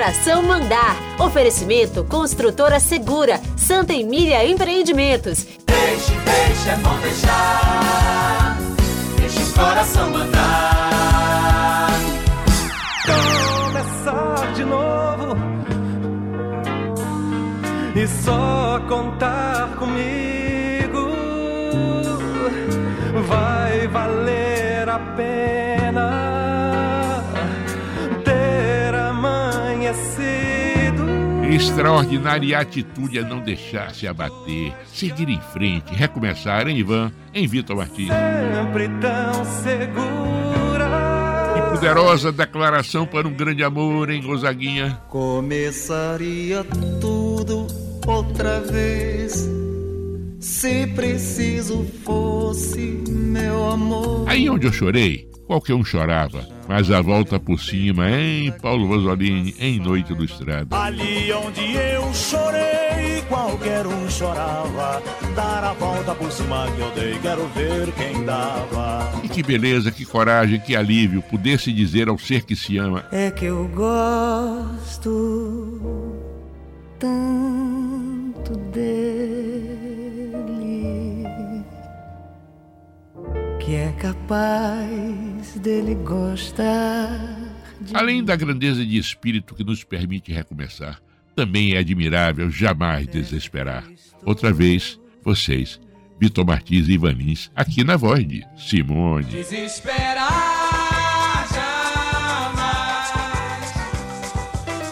coração 0.00 0.42
mandar. 0.42 0.96
Oferecimento 1.18 2.02
Construtora 2.04 2.80
Segura, 2.80 3.38
Santa 3.54 3.92
Emília 3.92 4.48
Empreendimentos. 4.48 5.46
Deixe, 5.66 6.12
deixe, 6.12 6.70
é 6.70 6.76
bom 6.76 6.96
deixar. 7.00 8.56
Deixe 9.18 9.42
o 9.42 9.52
coração 9.52 10.10
mandar. 10.10 11.90
Começar 13.04 14.52
de 14.54 14.64
novo 14.64 15.36
e 17.94 18.06
só 18.24 18.80
contar 18.88 19.76
comigo 19.78 21.10
vai 23.28 23.86
valer 23.88 24.88
a 24.88 24.98
pena 25.14 26.29
Extraordinária 31.50 32.58
atitude 32.60 33.18
é 33.18 33.22
não 33.22 33.40
deixar 33.40 33.92
se 33.92 34.06
abater, 34.06 34.72
seguir 34.86 35.28
em 35.28 35.40
frente, 35.52 35.92
recomeçar, 35.92 36.68
hein, 36.68 36.78
Ivan? 36.78 37.12
Em 37.34 37.46
Vitor 37.46 37.76
Martins. 37.76 38.08
Sempre 38.08 38.88
tão 39.00 39.44
segura. 39.44 40.88
E 41.58 41.74
poderosa 41.74 42.30
declaração 42.30 43.04
para 43.04 43.26
um 43.26 43.32
grande 43.32 43.64
amor, 43.64 44.10
em 44.10 44.22
Gonzaguinha? 44.22 45.00
Começaria 45.08 46.64
tudo 47.00 47.66
outra 48.06 48.60
vez. 48.60 49.59
Se 50.40 50.86
preciso 50.86 51.84
fosse 52.02 53.04
meu 53.06 53.72
amor. 53.72 54.26
Aí 54.26 54.48
onde 54.48 54.66
eu 54.66 54.72
chorei, 54.72 55.28
qualquer 55.46 55.74
um 55.74 55.84
chorava. 55.84 56.48
Mas 56.66 56.90
a 56.90 57.02
volta 57.02 57.38
por 57.38 57.60
cima, 57.60 58.10
em 58.10 58.50
Paulo 58.52 58.88
Vasolini, 58.88 59.54
em 59.60 59.78
Noite 59.78 60.14
do 60.14 60.24
Estrada. 60.24 60.74
Ali 60.74 61.30
onde 61.30 61.74
eu 61.74 62.10
chorei, 62.14 63.20
qualquer 63.28 63.86
um 63.86 64.08
chorava. 64.08 65.02
Dar 65.36 65.62
a 65.62 65.74
volta 65.74 66.14
por 66.14 66.32
cima 66.32 66.66
que 66.74 66.80
eu 66.80 66.90
dei, 66.92 67.18
quero 67.18 67.46
ver 67.48 67.92
quem 67.92 68.24
dava. 68.24 69.12
E 69.22 69.28
que 69.28 69.42
beleza, 69.42 69.90
que 69.90 70.06
coragem, 70.06 70.58
que 70.58 70.74
alívio 70.74 71.20
poder 71.20 71.60
se 71.60 71.70
dizer 71.70 72.08
ao 72.08 72.18
ser 72.18 72.44
que 72.46 72.56
se 72.56 72.78
ama. 72.78 73.04
É 73.12 73.30
que 73.30 73.44
eu 73.44 73.68
gosto 73.74 75.10
tanto 76.98 78.56
dele 78.72 78.99
que 83.70 83.76
é 83.76 83.92
capaz 83.92 85.54
dele 85.60 85.94
gostar 85.94 87.08
de 87.80 87.94
Além 87.94 88.24
da 88.24 88.34
grandeza 88.34 88.84
de 88.84 88.98
espírito 88.98 89.54
que 89.54 89.62
nos 89.62 89.84
permite 89.84 90.32
recomeçar, 90.32 91.00
também 91.36 91.74
é 91.74 91.78
admirável 91.78 92.50
jamais 92.50 93.06
desesperar. 93.06 93.84
Outra 94.26 94.52
vez, 94.52 94.98
vocês, 95.22 95.80
Vitor 96.18 96.44
Martins 96.44 96.88
e 96.88 96.94
Ivanins, 96.94 97.48
aqui 97.54 97.84
na 97.84 97.96
voz 97.96 98.26
de 98.26 98.44
Simone. 98.58 99.26
Desesperar 99.26 100.28
jamais. 101.54 103.12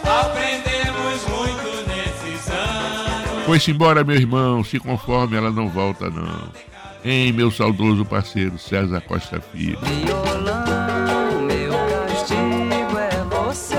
Aprendemos 0.05 1.27
muito 1.29 1.89
nesses 1.89 2.49
anos. 2.49 3.45
Foi-se 3.45 3.73
embora, 3.73 4.05
meu 4.05 4.15
irmão, 4.15 4.63
se 4.63 4.79
conforme 4.79 5.37
ela 5.37 5.51
não 5.51 5.69
volta, 5.69 6.09
não. 6.09 6.53
Em 7.11 7.33
meu 7.33 7.51
saudoso 7.51 8.05
parceiro 8.05 8.59
César 8.59 9.01
Costa 9.01 9.41
Filho. 9.41 9.79
Violão, 9.81 11.41
meu 11.41 11.73
castigo 12.07 12.99
é 12.99 13.25
você 13.35 13.77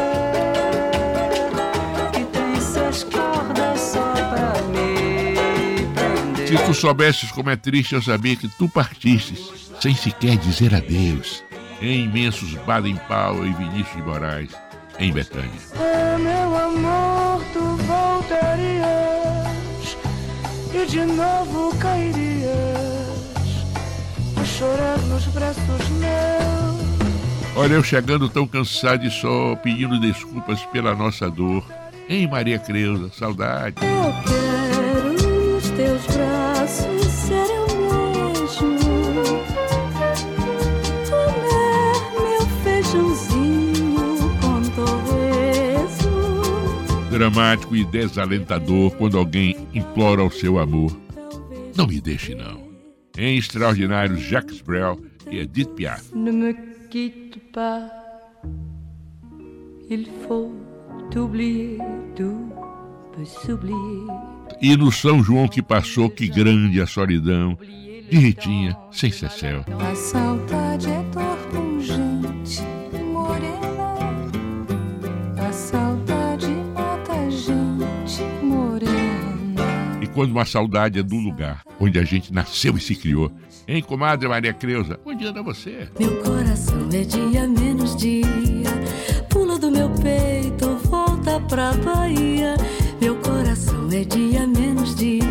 que 2.11 2.25
tem 2.25 2.59
suas 2.59 3.03
cordas 3.03 3.79
só 3.79 4.13
pra 4.13 4.59
me 4.69 5.85
prender. 5.93 6.47
Se 6.47 6.65
tu 6.65 6.73
soubesses 6.73 7.31
como 7.31 7.51
é 7.51 7.55
triste 7.55 7.93
eu 7.93 8.01
saber 8.01 8.35
que 8.35 8.47
tu 8.57 8.67
partistes 8.67 9.51
sem 9.79 9.93
sequer 9.93 10.35
dizer 10.37 10.73
adeus. 10.73 11.43
Em 11.79 12.05
imensos 12.05 12.55
Baden 12.65 12.99
Powell 13.07 13.45
e 13.45 13.53
Vinícius 13.53 13.95
de 13.95 14.01
Moraes, 14.01 14.49
em 14.97 15.13
Betânia. 15.13 15.51
Ah, 15.75 16.17
meu 16.17 16.57
amor, 16.57 17.43
tu 17.53 17.61
voltarias 17.83 18.89
e 20.73 20.85
de 20.87 21.05
novo 21.05 21.77
cairias 21.77 22.28
chorar 24.59 24.99
nos 25.03 25.25
braços 25.27 25.89
meus. 25.91 27.55
Olha, 27.55 27.75
eu 27.75 27.83
chegando 27.83 28.27
tão 28.27 28.45
cansado 28.45 29.05
e 29.05 29.09
só 29.11 29.55
pedindo 29.55 29.97
desculpas 29.99 30.61
pela 30.65 30.93
nossa 30.93 31.29
dor. 31.29 31.63
Em 32.09 32.27
Maria 32.27 32.59
Creuza, 32.59 33.09
saudade. 33.13 33.77
Eu 33.81 34.13
quero 34.27 35.57
os 35.57 35.69
teus 35.69 36.05
braços 36.07 37.05
serem 37.05 37.59
o 37.59 37.67
mesmo. 38.35 38.77
Comer 41.09 42.01
meu 42.19 42.45
feijãozinho 42.63 44.29
com 44.41 44.61
torresmo. 44.71 46.09
Dramático 47.09 47.75
e 47.77 47.85
desalentador 47.85 48.91
quando 48.91 49.17
alguém 49.17 49.55
implora 49.73 50.21
o 50.23 50.31
seu 50.31 50.59
amor. 50.59 50.91
Não 51.77 51.87
me 51.87 52.01
deixe, 52.01 52.35
não. 52.35 52.68
Em 53.19 53.37
extraordinários 53.37 54.21
Jacques 54.21 54.63
Brel 54.63 54.97
e 55.29 55.39
Edith 55.39 55.71
Piaf. 55.75 56.15
Ne 56.15 56.31
me 56.31 56.53
quitte 56.89 57.37
pas. 57.51 57.91
Il 59.89 60.07
faut 60.25 60.53
oublier, 61.17 61.77
tout 62.15 62.49
peut 63.13 63.25
s'oublier. 63.25 64.07
E 64.61 64.77
no 64.77 64.89
São 64.89 65.21
João 65.21 65.49
que 65.49 65.61
passou, 65.61 66.09
que 66.09 66.29
grande 66.29 66.79
a 66.79 66.87
solidão. 66.87 67.57
De 68.09 68.17
Ritinha, 68.17 68.77
sem 68.89 69.11
Cecel. 69.11 69.65
A 69.67 69.93
saudade 69.95 70.87
é 70.89 71.03
quando 80.19 80.31
uma 80.31 80.43
saudade 80.43 80.99
é 80.99 81.01
do 81.01 81.15
lugar 81.15 81.63
onde 81.79 81.97
a 81.97 82.03
gente 82.03 82.33
nasceu 82.33 82.75
e 82.75 82.81
se 82.81 82.93
criou. 82.93 83.31
Hein, 83.65 83.81
comadre 83.81 84.27
Maria 84.27 84.51
Creuza? 84.51 84.99
Onde 85.05 85.25
anda 85.25 85.41
você? 85.41 85.87
Meu 85.97 86.13
coração 86.21 86.89
é 86.91 87.03
dia 87.05 87.47
menos 87.47 87.95
dia. 87.95 88.27
Pula 89.29 89.57
do 89.57 89.71
meu 89.71 89.89
peito, 89.91 90.75
volta 90.89 91.39
pra 91.39 91.71
Bahia. 91.71 92.57
Meu 92.99 93.15
coração 93.15 93.87
é 93.93 94.03
dia 94.03 94.45
menos 94.45 94.93
dia. 94.93 95.23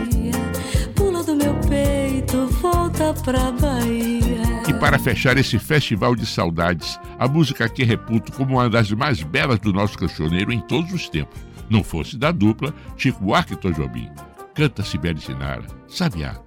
Pula 0.94 1.22
do 1.22 1.37
meu 1.37 1.54
peito, 1.69 2.47
volta 2.47 3.12
pra 3.12 3.53
Bahia. 3.53 4.41
E 4.66 4.72
para 4.72 4.98
fechar 4.98 5.37
esse 5.37 5.59
festival 5.59 6.16
de 6.16 6.25
saudades, 6.25 6.98
a 7.19 7.28
música 7.28 7.69
que 7.69 7.84
reputo 7.84 8.32
como 8.32 8.54
uma 8.54 8.71
das 8.71 8.91
mais 8.93 9.22
belas 9.22 9.59
do 9.59 9.71
nosso 9.71 9.98
cancioneiro 9.98 10.50
em 10.50 10.62
todos 10.62 10.94
os 10.94 11.10
tempos. 11.10 11.38
Não 11.69 11.84
fosse 11.84 12.16
da 12.16 12.32
dupla 12.32 12.72
Chico 12.97 13.22
Buarque 13.22 13.53
e 13.53 13.56
Tom 13.56 13.72
Jobim. 13.72 14.09
Canta 14.58 14.82
Sibeli 14.82 15.20
Sinara, 15.20 15.64
Sabiá. 15.86 16.42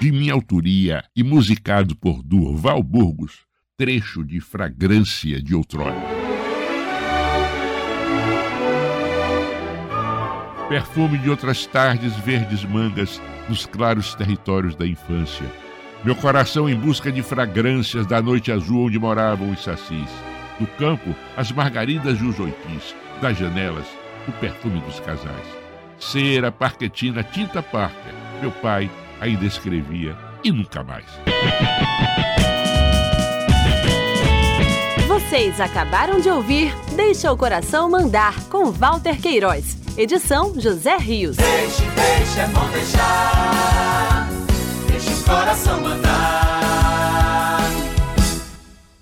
De 0.00 0.12
minha 0.12 0.32
autoria 0.32 1.02
e 1.16 1.24
musicado 1.24 1.96
por 1.96 2.22
Durval 2.22 2.84
Burgos, 2.84 3.40
trecho 3.76 4.24
de 4.24 4.40
Fragrância 4.40 5.42
de 5.42 5.56
Outrora. 5.56 6.19
Perfume 10.70 11.18
de 11.18 11.28
outras 11.28 11.66
tardes 11.66 12.14
verdes 12.18 12.64
mangas 12.64 13.20
nos 13.48 13.66
claros 13.66 14.14
territórios 14.14 14.76
da 14.76 14.86
infância. 14.86 15.44
Meu 16.04 16.14
coração 16.14 16.68
em 16.70 16.76
busca 16.76 17.10
de 17.10 17.24
fragrâncias 17.24 18.06
da 18.06 18.22
noite 18.22 18.52
azul 18.52 18.86
onde 18.86 18.96
moravam 18.96 19.50
os 19.50 19.64
sacis. 19.64 20.08
Do 20.60 20.68
campo, 20.78 21.12
as 21.36 21.50
margaridas 21.50 22.20
e 22.20 22.24
os 22.24 22.38
oitis. 22.38 22.94
Das 23.20 23.36
janelas, 23.36 23.86
o 24.28 24.32
perfume 24.32 24.80
dos 24.82 25.00
casais. 25.00 25.46
Cera, 25.98 26.52
parquetina, 26.52 27.24
tinta 27.24 27.60
parca. 27.60 28.14
Meu 28.40 28.52
pai 28.52 28.88
ainda 29.20 29.44
escrevia 29.44 30.16
e 30.44 30.52
nunca 30.52 30.84
mais. 30.84 31.06
Vocês 35.08 35.60
acabaram 35.60 36.20
de 36.20 36.28
ouvir 36.28 36.72
Deixa 36.94 37.32
o 37.32 37.36
Coração 37.36 37.90
Mandar, 37.90 38.38
com 38.44 38.70
Walter 38.70 39.20
Queiroz. 39.20 39.79
Edição 39.96 40.52
José 40.58 40.96
Rios. 40.96 41.36
Deixe, 41.36 41.82
deixe, 41.82 42.40
é 42.40 42.46
bom 42.46 42.68
deixar. 42.70 44.28
Deixe 44.88 45.10
o 45.10 45.24
coração 45.24 45.80
mandar. 45.80 46.69